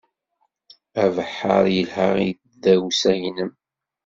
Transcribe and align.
Abeḥḥer 1.03 1.63
yelha 1.75 2.07
i 2.27 2.29
tdawsa-nnem. 2.51 3.51